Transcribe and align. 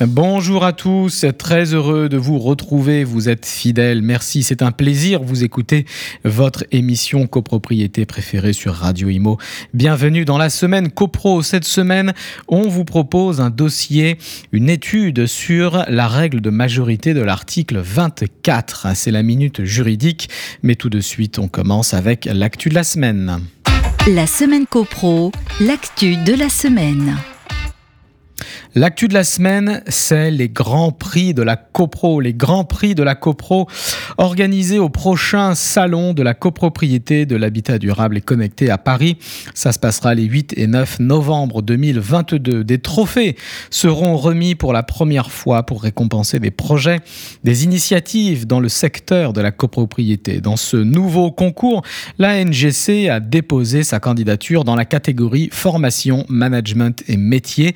Bonjour 0.00 0.62
à 0.62 0.74
tous, 0.74 1.24
très 1.38 1.72
heureux 1.72 2.10
de 2.10 2.18
vous 2.18 2.38
retrouver, 2.38 3.02
vous 3.02 3.30
êtes 3.30 3.46
fidèles, 3.46 4.02
merci, 4.02 4.42
c'est 4.42 4.60
un 4.60 4.70
plaisir, 4.70 5.22
vous 5.22 5.42
écoutez 5.42 5.86
votre 6.22 6.64
émission 6.70 7.26
copropriété 7.26 8.04
préférée 8.04 8.52
sur 8.52 8.74
Radio 8.74 9.08
Imo. 9.08 9.38
Bienvenue 9.72 10.26
dans 10.26 10.36
la 10.36 10.50
semaine 10.50 10.90
copro. 10.90 11.40
Cette 11.40 11.64
semaine, 11.64 12.12
on 12.46 12.68
vous 12.68 12.84
propose 12.84 13.40
un 13.40 13.48
dossier, 13.48 14.18
une 14.52 14.68
étude 14.68 15.24
sur 15.24 15.82
la 15.88 16.08
règle 16.08 16.42
de 16.42 16.50
majorité 16.50 17.14
de 17.14 17.22
l'article 17.22 17.78
24. 17.78 18.88
C'est 18.94 19.10
la 19.10 19.22
minute 19.22 19.64
juridique, 19.64 20.28
mais 20.62 20.74
tout 20.74 20.90
de 20.90 21.00
suite, 21.00 21.38
on 21.38 21.48
commence 21.48 21.94
avec 21.94 22.26
l'actu 22.26 22.68
de 22.68 22.74
la 22.74 22.84
semaine. 22.84 23.40
La 24.08 24.26
semaine 24.26 24.66
copro, 24.66 25.32
l'actu 25.58 26.16
de 26.18 26.34
la 26.34 26.50
semaine. 26.50 27.16
L'actu 28.74 29.08
de 29.08 29.14
la 29.14 29.24
semaine, 29.24 29.82
c'est 29.88 30.30
les 30.30 30.50
grands 30.50 30.92
prix 30.92 31.32
de 31.32 31.42
la 31.42 31.56
CoPro, 31.56 32.20
les 32.20 32.34
grands 32.34 32.64
prix 32.64 32.94
de 32.94 33.02
la 33.02 33.14
CoPro 33.14 33.66
organisés 34.18 34.78
au 34.78 34.90
prochain 34.90 35.54
salon 35.54 36.12
de 36.12 36.22
la 36.22 36.34
copropriété 36.34 37.24
de 37.24 37.36
l'habitat 37.36 37.78
durable 37.78 38.18
et 38.18 38.20
connecté 38.20 38.70
à 38.70 38.76
Paris. 38.76 39.16
Ça 39.54 39.72
se 39.72 39.78
passera 39.78 40.14
les 40.14 40.24
8 40.24 40.54
et 40.58 40.66
9 40.66 41.00
novembre 41.00 41.62
2022. 41.62 42.64
Des 42.64 42.78
trophées 42.78 43.36
seront 43.70 44.16
remis 44.16 44.54
pour 44.54 44.74
la 44.74 44.82
première 44.82 45.30
fois 45.30 45.62
pour 45.64 45.82
récompenser 45.82 46.38
des 46.38 46.50
projets, 46.50 47.00
des 47.44 47.64
initiatives 47.64 48.46
dans 48.46 48.60
le 48.60 48.68
secteur 48.68 49.32
de 49.32 49.40
la 49.40 49.52
copropriété. 49.52 50.42
Dans 50.42 50.56
ce 50.56 50.76
nouveau 50.76 51.30
concours, 51.30 51.82
la 52.18 52.44
NGC 52.44 53.08
a 53.08 53.20
déposé 53.20 53.84
sa 53.84 54.00
candidature 54.00 54.64
dans 54.64 54.76
la 54.76 54.84
catégorie 54.84 55.48
formation, 55.50 56.26
management 56.28 57.02
et 57.08 57.16
métier 57.16 57.74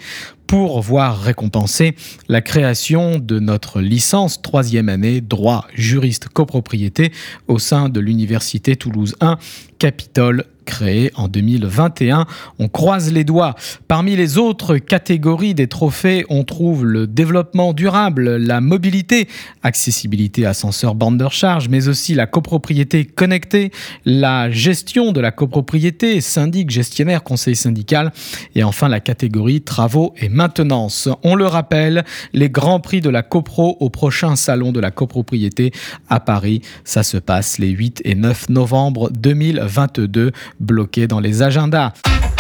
pour 0.51 0.81
voir 0.81 1.21
récompenser 1.21 1.95
la 2.29 2.41
création 2.41 3.21
de 3.21 3.39
notre 3.39 3.81
licence 3.81 4.43
troisième 4.43 4.89
année 4.89 5.21
droit 5.21 5.69
juriste 5.75 6.29
copropriété 6.29 7.13
au 7.47 7.61
sein 7.61 7.89
de 7.89 8.01
l'Université 8.01 8.75
Toulouse 8.75 9.15
1 9.21 9.39
Capitole 9.79 10.47
créé 10.65 11.11
en 11.15 11.29
2021. 11.29 12.27
On 12.59 12.69
croise 12.69 13.13
les 13.13 13.25
doigts. 13.25 13.55
Parmi 13.89 14.17
les 14.17 14.39
autres 14.39 14.79
catégories 14.79 15.55
des 15.55 15.67
trophées, 15.67 16.25
on 16.29 16.45
trouve 16.45 16.85
le 16.85 17.07
développement 17.07 17.73
durable, 17.73 18.37
la 18.37 18.61
mobilité, 18.61 19.29
accessibilité 19.63 20.47
ascenseur 20.47 20.95
bande 20.95 21.19
de 21.19 21.25
recharge, 21.25 21.69
mais 21.69 21.89
aussi 21.89 22.15
la 22.15 22.27
copropriété 22.27 23.05
connectée, 23.05 23.71
la 24.05 24.51
gestion 24.51 25.13
de 25.13 25.21
la 25.21 25.31
copropriété, 25.31 26.21
syndic, 26.21 26.71
gestionnaire, 26.71 27.23
conseil 27.23 27.57
syndical, 27.57 28.13
et 28.55 28.63
enfin 28.63 28.89
la 28.89 29.01
catégorie 29.01 29.61
travaux 29.63 30.15
et 30.21 30.29
maintenance. 30.29 31.09
On 31.23 31.35
le 31.35 31.47
rappelle, 31.47 32.05
les 32.33 32.51
grands 32.51 32.81
prix 32.81 33.01
de 33.01 33.11
la 33.11 33.23
copro 33.23 33.77
au 33.81 33.91
prochain 33.91 34.37
salon 34.37 34.73
de 34.73 34.81
la 34.81 34.91
copropriété 34.91 35.73
à 36.09 36.21
Paris, 36.21 36.63
ça 36.85 37.03
se 37.03 37.17
passe 37.17 37.59
les 37.59 37.71
8 37.71 38.03
et 38.05 38.15
9 38.15 38.49
novembre 38.49 39.11
2022 39.11 40.33
bloqué 40.59 41.07
dans 41.07 41.21
les 41.21 41.43
agendas. 41.43 41.93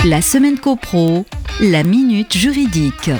La 0.04 0.22
semaine 0.22 0.58
copro, 0.58 1.26
la 1.60 1.82
minute 1.82 2.36
juridique. 2.36 3.10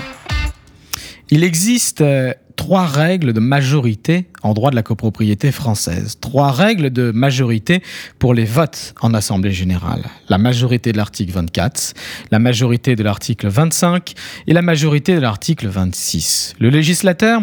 Il 1.29 1.43
existe 1.43 2.01
euh, 2.01 2.33
trois 2.61 2.85
règles 2.85 3.33
de 3.33 3.39
majorité 3.39 4.27
en 4.43 4.53
droit 4.53 4.69
de 4.69 4.75
la 4.75 4.83
copropriété 4.83 5.51
française. 5.51 6.17
Trois 6.21 6.51
règles 6.51 6.91
de 6.91 7.09
majorité 7.09 7.81
pour 8.19 8.35
les 8.35 8.45
votes 8.45 8.93
en 9.01 9.15
Assemblée 9.15 9.51
générale. 9.51 10.03
La 10.29 10.37
majorité 10.37 10.91
de 10.91 10.97
l'article 10.97 11.31
24, 11.31 11.95
la 12.29 12.37
majorité 12.37 12.95
de 12.95 13.01
l'article 13.01 13.47
25 13.47 14.13
et 14.45 14.53
la 14.53 14.61
majorité 14.61 15.15
de 15.15 15.19
l'article 15.19 15.69
26. 15.69 16.53
Le 16.59 16.69
législateur, 16.69 17.41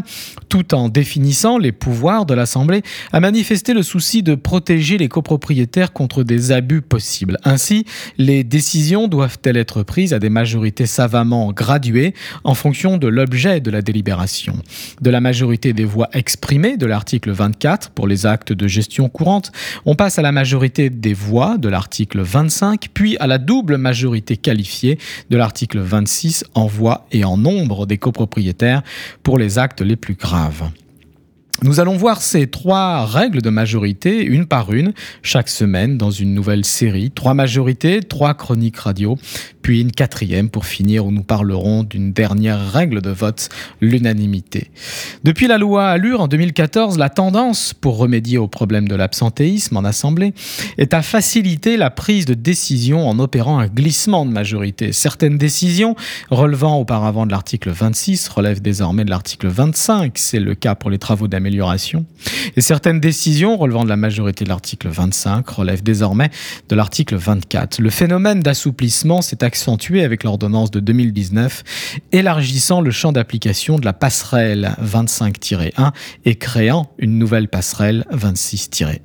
tout 0.48 0.72
en 0.72 0.88
définissant 0.88 1.58
les 1.58 1.72
pouvoirs 1.72 2.24
de 2.24 2.34
l'Assemblée, 2.34 2.82
a 3.12 3.18
manifesté 3.18 3.74
le 3.74 3.82
souci 3.82 4.22
de 4.22 4.36
protéger 4.36 4.98
les 4.98 5.08
copropriétaires 5.08 5.92
contre 5.92 6.22
des 6.22 6.52
abus 6.52 6.80
possibles. 6.80 7.38
Ainsi, 7.42 7.86
les 8.18 8.44
décisions 8.44 9.08
doivent-elles 9.08 9.56
être 9.56 9.82
prises 9.82 10.14
à 10.14 10.20
des 10.20 10.30
majorités 10.30 10.86
savamment 10.86 11.52
graduées 11.52 12.14
en 12.44 12.54
fonction 12.54 12.98
de 12.98 13.08
l'objet 13.08 13.60
de 13.60 13.72
la 13.72 13.82
délibération? 13.82 14.54
La 15.10 15.20
majorité 15.20 15.72
des 15.72 15.84
voix 15.84 16.08
exprimées 16.12 16.76
de 16.76 16.86
l'article 16.86 17.30
24 17.30 17.90
pour 17.90 18.06
les 18.06 18.26
actes 18.26 18.52
de 18.52 18.68
gestion 18.68 19.08
courante, 19.08 19.52
on 19.84 19.94
passe 19.94 20.18
à 20.18 20.22
la 20.22 20.32
majorité 20.32 20.90
des 20.90 21.14
voix 21.14 21.58
de 21.58 21.68
l'article 21.68 22.20
25, 22.20 22.88
puis 22.94 23.16
à 23.18 23.26
la 23.26 23.38
double 23.38 23.76
majorité 23.76 24.36
qualifiée 24.36 24.98
de 25.30 25.36
l'article 25.36 25.78
26 25.80 26.44
en 26.54 26.66
voix 26.66 27.06
et 27.12 27.24
en 27.24 27.36
nombre 27.36 27.86
des 27.86 27.98
copropriétaires 27.98 28.82
pour 29.22 29.38
les 29.38 29.58
actes 29.58 29.80
les 29.80 29.96
plus 29.96 30.14
graves. 30.14 30.70
Nous 31.64 31.80
allons 31.80 31.96
voir 31.96 32.22
ces 32.22 32.46
trois 32.46 33.04
règles 33.04 33.42
de 33.42 33.50
majorité 33.50 34.22
une 34.24 34.46
par 34.46 34.72
une 34.72 34.92
chaque 35.22 35.48
semaine 35.48 35.98
dans 35.98 36.12
une 36.12 36.32
nouvelle 36.32 36.64
série. 36.64 37.10
Trois 37.10 37.34
majorités, 37.34 38.00
trois 38.00 38.34
chroniques 38.34 38.76
radio, 38.76 39.18
puis 39.60 39.80
une 39.80 39.90
quatrième 39.90 40.50
pour 40.50 40.66
finir 40.66 41.04
où 41.04 41.10
nous 41.10 41.24
parlerons 41.24 41.82
d'une 41.82 42.12
dernière 42.12 42.70
règle 42.70 43.02
de 43.02 43.10
vote, 43.10 43.48
l'unanimité. 43.80 44.70
Depuis 45.24 45.48
la 45.48 45.58
loi 45.58 45.88
Allure 45.88 46.20
en 46.20 46.28
2014, 46.28 46.96
la 46.96 47.08
tendance 47.10 47.74
pour 47.74 47.96
remédier 47.96 48.38
au 48.38 48.46
problème 48.46 48.86
de 48.86 48.94
l'absentéisme 48.94 49.76
en 49.76 49.84
Assemblée 49.84 50.34
est 50.78 50.94
à 50.94 51.02
faciliter 51.02 51.76
la 51.76 51.90
prise 51.90 52.24
de 52.24 52.34
décision 52.34 53.08
en 53.08 53.18
opérant 53.18 53.58
un 53.58 53.66
glissement 53.66 54.24
de 54.24 54.30
majorité. 54.30 54.92
Certaines 54.92 55.38
décisions 55.38 55.96
relevant 56.30 56.78
auparavant 56.78 57.26
de 57.26 57.32
l'article 57.32 57.70
26 57.70 58.28
relèvent 58.28 58.62
désormais 58.62 59.04
de 59.04 59.10
l'article 59.10 59.48
25. 59.48 60.12
C'est 60.18 60.38
le 60.38 60.54
cas 60.54 60.76
pour 60.76 60.88
les 60.88 60.98
travaux 60.98 61.26
d'amélioration 61.26 61.47
et 62.56 62.60
certaines 62.60 63.00
décisions 63.00 63.56
relevant 63.56 63.84
de 63.84 63.88
la 63.88 63.96
majorité 63.96 64.44
de 64.44 64.48
l'article 64.48 64.88
25 64.88 65.48
relèvent 65.48 65.82
désormais 65.82 66.30
de 66.68 66.74
l'article 66.74 67.16
24. 67.16 67.80
Le 67.80 67.90
phénomène 67.90 68.40
d'assouplissement 68.40 69.22
s'est 69.22 69.44
accentué 69.44 70.04
avec 70.04 70.24
l'ordonnance 70.24 70.70
de 70.70 70.80
2019, 70.80 71.64
élargissant 72.12 72.80
le 72.80 72.90
champ 72.90 73.12
d'application 73.12 73.78
de 73.78 73.84
la 73.84 73.92
passerelle 73.92 74.74
25-1 74.82 75.92
et 76.24 76.34
créant 76.36 76.90
une 76.98 77.18
nouvelle 77.18 77.48
passerelle 77.48 78.04
26-1. 78.12 78.98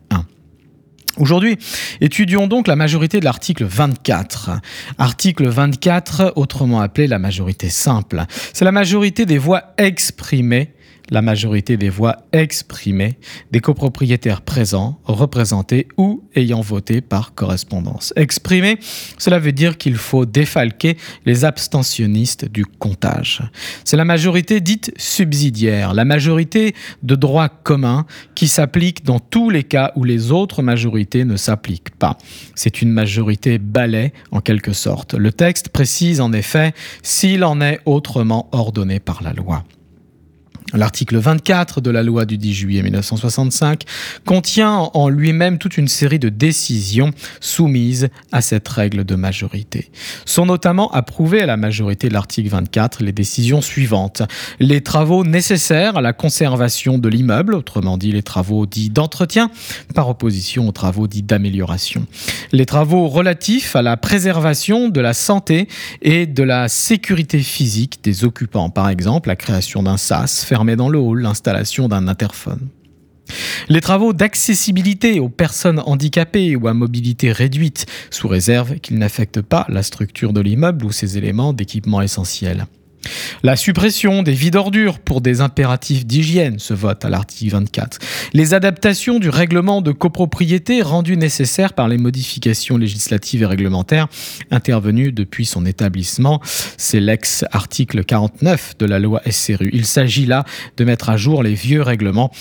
Aujourd'hui, 1.17 1.59
étudions 2.01 2.47
donc 2.47 2.67
la 2.67 2.75
majorité 2.75 3.19
de 3.19 3.25
l'article 3.25 3.65
24. 3.65 4.49
Article 4.97 5.47
24, 5.47 6.33
autrement 6.35 6.81
appelé 6.81 7.05
la 7.05 7.19
majorité 7.19 7.69
simple. 7.69 8.23
C'est 8.51 8.65
la 8.65 8.71
majorité 8.71 9.27
des 9.27 9.37
voix 9.37 9.73
exprimées 9.77 10.72
la 11.09 11.21
majorité 11.21 11.77
des 11.77 11.89
voix 11.89 12.17
exprimées 12.31 13.17
des 13.51 13.59
copropriétaires 13.59 14.41
présents, 14.41 14.99
représentés 15.05 15.87
ou 15.97 16.23
ayant 16.35 16.61
voté 16.61 17.01
par 17.01 17.33
correspondance. 17.33 18.13
Exprimé, 18.15 18.77
cela 19.17 19.39
veut 19.39 19.51
dire 19.51 19.77
qu'il 19.77 19.95
faut 19.95 20.25
défalquer 20.25 20.97
les 21.25 21.45
abstentionnistes 21.45 22.45
du 22.45 22.65
comptage. 22.65 23.41
C'est 23.83 23.97
la 23.97 24.05
majorité 24.05 24.61
dite 24.61 24.93
subsidiaire, 24.97 25.93
la 25.93 26.05
majorité 26.05 26.73
de 27.03 27.15
droit 27.15 27.49
commun 27.49 28.05
qui 28.35 28.47
s'applique 28.47 29.03
dans 29.03 29.19
tous 29.19 29.49
les 29.49 29.63
cas 29.63 29.91
où 29.95 30.03
les 30.03 30.31
autres 30.31 30.61
majorités 30.61 31.25
ne 31.25 31.35
s'appliquent 31.35 31.95
pas. 31.97 32.17
C'est 32.55 32.81
une 32.81 32.91
majorité 32.91 33.57
balai 33.57 34.13
en 34.31 34.41
quelque 34.41 34.73
sorte. 34.73 35.13
Le 35.13 35.31
texte 35.31 35.69
précise 35.69 36.21
en 36.21 36.33
effet 36.33 36.73
s'il 37.01 37.43
en 37.43 37.61
est 37.61 37.79
autrement 37.85 38.49
ordonné 38.51 38.99
par 38.99 39.23
la 39.23 39.33
loi. 39.33 39.63
L'article 40.73 41.17
24 41.17 41.81
de 41.81 41.91
la 41.91 42.01
loi 42.01 42.25
du 42.25 42.37
10 42.37 42.53
juillet 42.53 42.81
1965 42.81 43.83
contient 44.25 44.89
en 44.93 45.07
lui-même 45.07 45.59
toute 45.59 45.77
une 45.77 45.87
série 45.87 46.17
de 46.17 46.29
décisions 46.29 47.11
soumises 47.39 48.09
à 48.31 48.41
cette 48.41 48.67
règle 48.67 49.03
de 49.03 49.15
majorité. 49.15 49.91
Sont 50.25 50.47
notamment 50.47 50.91
approuvées 50.91 51.41
à 51.41 51.45
la 51.45 51.57
majorité 51.57 52.09
de 52.09 52.13
l'article 52.13 52.49
24 52.49 53.03
les 53.03 53.11
décisions 53.11 53.61
suivantes. 53.61 54.23
Les 54.59 54.81
travaux 54.81 55.23
nécessaires 55.23 55.97
à 55.97 56.01
la 56.01 56.13
conservation 56.13 56.97
de 56.97 57.07
l'immeuble, 57.07 57.53
autrement 57.53 57.97
dit 57.97 58.11
les 58.11 58.23
travaux 58.23 58.65
dits 58.65 58.89
d'entretien, 58.89 59.51
par 59.93 60.09
opposition 60.09 60.67
aux 60.67 60.71
travaux 60.71 61.07
dits 61.07 61.23
d'amélioration. 61.23 62.07
Les 62.51 62.65
travaux 62.65 63.07
relatifs 63.07 63.75
à 63.75 63.81
la 63.81 63.95
préservation 63.95 64.89
de 64.89 65.01
la 65.01 65.13
santé 65.13 65.67
et 66.01 66.25
de 66.25 66.43
la 66.43 66.67
sécurité 66.67 67.39
physique 67.39 67.99
des 68.03 68.25
occupants, 68.25 68.69
par 68.69 68.89
exemple 68.89 69.29
la 69.29 69.35
création 69.35 69.83
d'un 69.83 69.97
SAS, 69.97 70.45
dans 70.75 70.89
le 70.89 70.99
hall 70.99 71.21
l'installation 71.21 71.87
d'un 71.87 72.07
interphone. 72.07 72.69
Les 73.69 73.81
travaux 73.81 74.13
d'accessibilité 74.13 75.19
aux 75.19 75.29
personnes 75.29 75.81
handicapées 75.85 76.55
ou 76.55 76.67
à 76.67 76.73
mobilité 76.73 77.31
réduite, 77.31 77.85
sous 78.09 78.27
réserve 78.27 78.79
qu'ils 78.79 78.97
n'affectent 78.97 79.41
pas 79.41 79.65
la 79.69 79.83
structure 79.83 80.33
de 80.33 80.41
l'immeuble 80.41 80.85
ou 80.85 80.91
ses 80.91 81.17
éléments 81.17 81.53
d'équipement 81.53 82.01
essentiels. 82.01 82.65
La 83.43 83.55
suppression 83.55 84.23
des 84.23 84.31
vides 84.31 84.55
ordures 84.55 84.99
pour 84.99 85.21
des 85.21 85.41
impératifs 85.41 86.05
d'hygiène, 86.05 86.59
ce 86.59 86.73
vote 86.73 87.03
à 87.05 87.09
l'article 87.09 87.51
24. 87.51 87.99
Les 88.33 88.53
adaptations 88.53 89.19
du 89.19 89.29
règlement 89.29 89.81
de 89.81 89.91
copropriété 89.91 90.81
rendues 90.81 91.17
nécessaires 91.17 91.73
par 91.73 91.87
les 91.87 91.97
modifications 91.97 92.77
législatives 92.77 93.43
et 93.43 93.45
réglementaires 93.45 94.07
intervenues 94.51 95.11
depuis 95.11 95.45
son 95.45 95.65
établissement. 95.65 96.41
C'est 96.77 96.99
l'ex-article 96.99 98.03
49 98.03 98.77
de 98.79 98.85
la 98.85 98.99
loi 98.99 99.21
SRU. 99.29 99.69
Il 99.73 99.85
s'agit 99.85 100.25
là 100.25 100.45
de 100.77 100.85
mettre 100.85 101.09
à 101.09 101.17
jour 101.17 101.43
les 101.43 101.53
vieux 101.53 101.81
règlements 101.81 102.31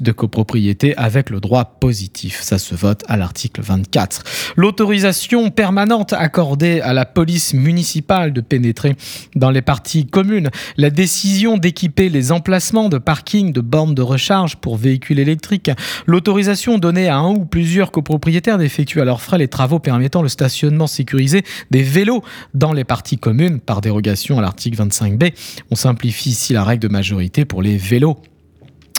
de 0.00 0.12
copropriété 0.12 0.96
avec 0.96 1.30
le 1.30 1.40
droit 1.40 1.76
positif. 1.80 2.40
Ça 2.42 2.58
se 2.58 2.74
vote 2.74 3.02
à 3.08 3.16
l'article 3.16 3.62
24. 3.62 4.22
L'autorisation 4.56 5.50
permanente 5.50 6.12
accordée 6.12 6.80
à 6.80 6.92
la 6.92 7.04
police 7.04 7.54
municipale 7.54 8.32
de 8.32 8.40
pénétrer 8.40 8.96
dans 9.34 9.50
les 9.50 9.62
parties 9.62 9.95
communes. 10.04 10.50
La 10.76 10.90
décision 10.90 11.56
d'équiper 11.56 12.08
les 12.08 12.32
emplacements 12.32 12.88
de 12.88 12.98
parking 12.98 13.52
de 13.52 13.60
bornes 13.60 13.94
de 13.94 14.02
recharge 14.02 14.56
pour 14.56 14.76
véhicules 14.76 15.18
électriques. 15.18 15.70
L'autorisation 16.06 16.78
donnée 16.78 17.08
à 17.08 17.16
un 17.16 17.30
ou 17.30 17.44
plusieurs 17.44 17.90
copropriétaires 17.90 18.58
d'effectuer 18.58 19.00
à 19.00 19.04
leurs 19.04 19.22
frais 19.22 19.38
les 19.38 19.48
travaux 19.48 19.78
permettant 19.78 20.22
le 20.22 20.28
stationnement 20.28 20.86
sécurisé 20.86 21.42
des 21.70 21.82
vélos 21.82 22.22
dans 22.54 22.72
les 22.72 22.84
parties 22.84 23.18
communes 23.18 23.60
par 23.60 23.80
dérogation 23.80 24.38
à 24.38 24.42
l'article 24.42 24.76
25b. 24.82 25.32
On 25.70 25.76
simplifie 25.76 26.30
ici 26.30 26.52
la 26.52 26.64
règle 26.64 26.82
de 26.82 26.88
majorité 26.88 27.44
pour 27.44 27.62
les 27.62 27.76
vélos. 27.76 28.18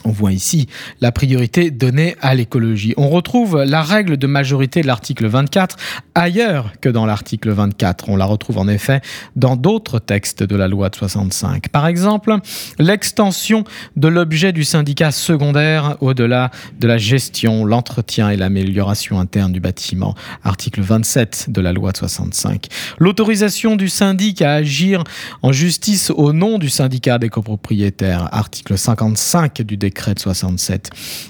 On 0.05 0.11
voit 0.11 0.31
ici 0.31 0.67
la 1.01 1.11
priorité 1.11 1.71
donnée 1.71 2.15
à 2.21 2.35
l'écologie. 2.35 2.94
On 2.97 3.09
retrouve 3.09 3.63
la 3.63 3.81
règle 3.81 4.17
de 4.17 4.27
majorité 4.27 4.81
de 4.81 4.88
l'article 4.88 5.27
24 5.27 5.75
ailleurs 6.15 6.71
que 6.81 6.89
dans 6.89 7.05
l'article 7.05 7.51
24. 7.51 8.09
On 8.09 8.15
la 8.15 8.25
retrouve 8.25 8.57
en 8.57 8.67
effet 8.67 9.01
dans 9.35 9.55
d'autres 9.55 9.99
textes 9.99 10.44
de 10.44 10.55
la 10.55 10.67
loi 10.67 10.89
de 10.89 10.95
65. 10.95 11.69
Par 11.69 11.88
exemple, 11.88 12.35
l'extension 12.79 13.63
de 13.95 14.07
l'objet 14.07 14.51
du 14.51 14.63
syndicat 14.63 15.11
secondaire 15.11 15.97
au-delà 16.01 16.51
de 16.79 16.88
la 16.88 16.97
gestion, 16.97 17.65
l'entretien 17.65 18.29
et 18.29 18.38
l'amélioration 18.38 19.19
interne 19.19 19.51
du 19.51 19.59
bâtiment. 19.59 20.15
Article 20.44 20.81
27 20.81 21.47
de 21.49 21.61
la 21.61 21.73
loi 21.73 21.91
de 21.91 21.97
65. 21.97 22.67
L'autorisation 22.99 23.75
du 23.75 23.89
syndic 23.89 24.41
à 24.41 24.53
agir 24.53 25.03
en 25.41 25.51
justice 25.51 26.11
au 26.11 26.33
nom 26.33 26.57
du 26.57 26.69
syndicat 26.69 27.19
des 27.19 27.29
copropriétaires. 27.29 28.29
Article 28.31 28.77
55 28.77 29.61
du 29.61 29.77
décret 29.88 30.16
de 30.16 30.19
67. 30.19 30.89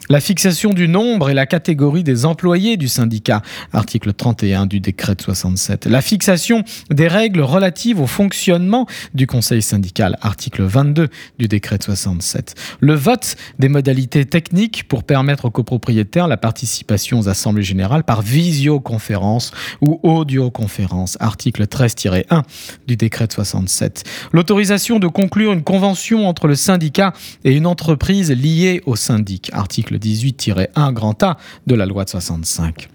La 0.10 0.20
fixation 0.20 0.74
du 0.74 0.88
nombre 0.88 1.30
et 1.30 1.36
la 1.36 1.46
catégorie 1.46 2.04
des 2.04 2.26
employés 2.26 2.76
du 2.76 2.88
syndicat, 2.88 3.44
article 3.72 4.14
31 4.14 4.66
du 4.66 4.80
décret 4.80 5.14
de 5.14 5.22
67. 5.22 5.86
La 5.86 6.02
fixation 6.02 6.64
des 6.90 7.08
règles 7.08 7.42
relatives 7.42 8.02
au 8.02 8.08
fonctionnement 8.08 8.88
du 9.14 9.28
conseil 9.28 9.62
syndical, 9.62 10.18
article 10.22 10.64
22 10.64 11.10
du 11.38 11.48
décret 11.48 11.78
de 11.78 11.84
67. 11.84 12.56
Le 12.80 12.96
vote 12.96 13.36
des 13.60 13.70
modalités 13.70 14.26
techniques 14.26 14.88
pour 14.88 15.04
permettre 15.04 15.46
aux 15.46 15.52
copropriétaires 15.52 16.28
la 16.28 16.38
participation 16.38 17.20
aux 17.20 17.30
assemblées 17.30 17.62
générales 17.62 18.06
par 18.06 18.24
visioconférence 18.24 19.52
ou 19.82 20.00
audioconférence, 20.02 21.16
article 21.20 21.66
13-1 21.66 22.42
du 22.88 22.96
décret 22.96 23.28
de 23.28 23.34
67. 23.34 24.04
L'autorisation 24.32 24.98
de 24.98 25.06
conclure 25.06 25.54
une 25.54 25.64
convention 25.64 26.28
entre 26.28 26.48
le 26.48 26.56
syndicat 26.56 27.14
et 27.44 27.56
une 27.56 27.68
entreprise 27.68 28.32
liée 28.32 28.47
au 28.86 28.96
syndic, 28.96 29.50
article 29.54 29.98
18-1 29.98 30.94
grand 30.94 31.22
A 31.24 31.38
de 31.66 31.76
la 31.76 31.86
loi 31.86 32.06
de 32.06 32.10
65. 32.10 32.90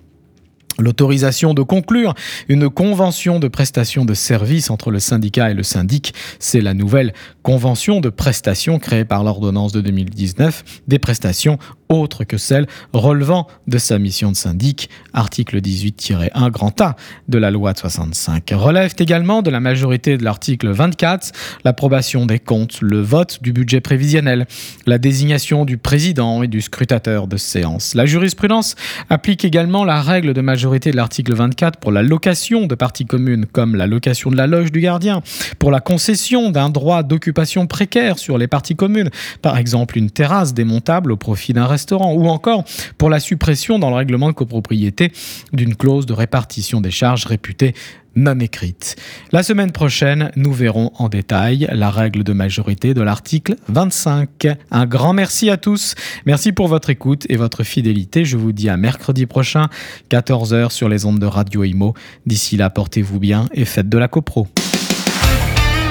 L'autorisation 0.78 1.52
de 1.52 1.62
conclure 1.62 2.14
une 2.48 2.70
convention 2.70 3.38
de 3.38 3.48
prestation 3.48 4.04
de 4.06 4.14
services 4.14 4.70
entre 4.70 4.90
le 4.90 5.00
syndicat 5.00 5.50
et 5.50 5.54
le 5.54 5.62
syndic, 5.62 6.14
c'est 6.38 6.62
la 6.62 6.72
nouvelle 6.72 7.12
convention 7.42 8.00
de 8.00 8.08
prestation 8.08 8.78
créée 8.78 9.04
par 9.04 9.22
l'ordonnance 9.22 9.72
de 9.72 9.82
2019 9.82 10.64
des 10.88 10.98
prestations 10.98 11.58
autres 11.92 12.24
que 12.24 12.36
celles 12.36 12.66
relevant 12.92 13.46
de 13.66 13.78
sa 13.78 13.98
mission 13.98 14.30
de 14.30 14.36
syndic, 14.36 14.88
article 15.12 15.60
18-1 15.60 16.50
grand 16.50 16.80
A 16.80 16.96
de 17.28 17.38
la 17.38 17.50
loi 17.50 17.72
de 17.72 17.78
65. 17.78 18.50
Relèvent 18.54 18.94
également 18.98 19.42
de 19.42 19.50
la 19.50 19.60
majorité 19.60 20.16
de 20.16 20.24
l'article 20.24 20.70
24 20.70 21.32
l'approbation 21.64 22.26
des 22.26 22.38
comptes, 22.38 22.80
le 22.80 23.00
vote 23.00 23.42
du 23.42 23.52
budget 23.52 23.80
prévisionnel, 23.80 24.46
la 24.86 24.98
désignation 24.98 25.64
du 25.64 25.78
président 25.78 26.42
et 26.42 26.48
du 26.48 26.60
scrutateur 26.60 27.26
de 27.26 27.36
séance. 27.36 27.94
La 27.94 28.06
jurisprudence 28.06 28.74
applique 29.10 29.44
également 29.44 29.84
la 29.84 30.00
règle 30.00 30.34
de 30.34 30.40
majorité 30.40 30.90
de 30.90 30.96
l'article 30.96 31.34
24 31.34 31.78
pour 31.78 31.92
la 31.92 32.02
location 32.02 32.66
de 32.66 32.74
parties 32.74 33.06
communes 33.06 33.46
comme 33.46 33.76
la 33.76 33.86
location 33.86 34.30
de 34.30 34.36
la 34.36 34.46
loge 34.46 34.72
du 34.72 34.80
gardien, 34.80 35.22
pour 35.58 35.70
la 35.70 35.80
concession 35.80 36.50
d'un 36.50 36.70
droit 36.70 37.02
d'occupation 37.02 37.66
précaire 37.66 38.18
sur 38.18 38.38
les 38.38 38.46
parties 38.46 38.76
communes, 38.76 39.10
par 39.40 39.56
exemple 39.58 39.98
une 39.98 40.10
terrasse 40.10 40.54
démontable 40.54 41.12
au 41.12 41.16
profit 41.16 41.52
d'un 41.52 41.66
restaurant 41.82 42.14
ou 42.14 42.28
encore 42.28 42.64
pour 42.96 43.10
la 43.10 43.18
suppression 43.18 43.78
dans 43.78 43.90
le 43.90 43.96
règlement 43.96 44.28
de 44.28 44.34
copropriété 44.34 45.12
d'une 45.52 45.74
clause 45.74 46.06
de 46.06 46.12
répartition 46.12 46.80
des 46.80 46.92
charges 46.92 47.26
réputée 47.26 47.74
non 48.14 48.38
écrite. 48.40 48.96
La 49.32 49.42
semaine 49.42 49.72
prochaine, 49.72 50.30
nous 50.36 50.52
verrons 50.52 50.90
en 50.98 51.08
détail 51.08 51.66
la 51.72 51.90
règle 51.90 52.24
de 52.24 52.32
majorité 52.32 52.94
de 52.94 53.00
l'article 53.00 53.56
25. 53.68 54.48
Un 54.70 54.86
grand 54.86 55.14
merci 55.14 55.50
à 55.50 55.56
tous. 55.56 55.94
Merci 56.26 56.52
pour 56.52 56.68
votre 56.68 56.90
écoute 56.90 57.26
et 57.30 57.36
votre 57.36 57.64
fidélité. 57.64 58.24
Je 58.24 58.36
vous 58.36 58.52
dis 58.52 58.68
à 58.68 58.76
mercredi 58.76 59.26
prochain, 59.26 59.68
14h 60.10 60.70
sur 60.70 60.88
les 60.88 61.06
ondes 61.06 61.20
de 61.20 61.26
Radio 61.26 61.64
Imo. 61.64 61.94
D'ici 62.26 62.56
là, 62.56 62.70
portez-vous 62.70 63.18
bien 63.18 63.46
et 63.54 63.64
faites 63.64 63.88
de 63.88 63.98
la 63.98 64.08
copro. 64.08 64.46